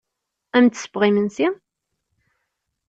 [0.55, 1.47] Ad am-d-ssewweɣ imensi?